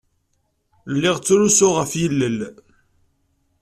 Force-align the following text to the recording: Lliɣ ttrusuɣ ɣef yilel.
Lliɣ 0.93 1.15
ttrusuɣ 1.17 1.73
ɣef 1.77 1.91
yilel. 2.01 2.39